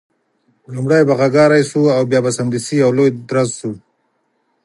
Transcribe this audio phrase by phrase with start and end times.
[0.73, 3.71] لومړی به غږهارۍ شو او بیا به سمدستي یو لوی درز شو.